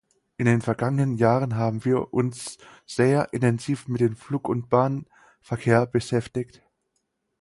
In 0.37 0.47
den 0.47 0.61
vergangenen 0.61 1.13
Jahren 1.15 1.53
haben 1.57 1.85
wir 1.85 2.11
uns 2.11 2.57
sehr 2.87 3.31
intensiv 3.33 3.87
mit 3.87 4.01
dem 4.01 4.15
Flug- 4.15 4.49
und 4.49 4.67
Bahnverkehr 4.67 5.85
beschäftigt. 5.85 6.63